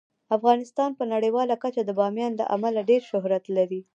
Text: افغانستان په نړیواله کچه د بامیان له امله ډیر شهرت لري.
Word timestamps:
افغانستان 0.37 0.89
په 0.99 1.03
نړیواله 1.13 1.55
کچه 1.63 1.81
د 1.85 1.91
بامیان 1.99 2.31
له 2.39 2.45
امله 2.55 2.79
ډیر 2.89 3.01
شهرت 3.09 3.43
لري. 3.57 3.81